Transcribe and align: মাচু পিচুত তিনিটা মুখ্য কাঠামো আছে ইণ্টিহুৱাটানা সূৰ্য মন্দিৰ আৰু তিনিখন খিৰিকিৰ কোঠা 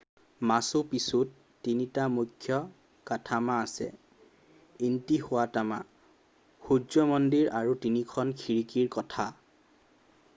মাচু 0.47 0.79
পিচুত 0.89 1.27
তিনিটা 1.65 2.03
মুখ্য 2.15 2.57
কাঠামো 3.09 3.57
আছে 3.65 3.89
ইণ্টিহুৱাটানা 4.87 5.79
সূৰ্য 6.69 7.05
মন্দিৰ 7.13 7.53
আৰু 7.61 7.77
তিনিখন 7.85 8.33
খিৰিকিৰ 8.43 8.89
কোঠা 8.97 9.31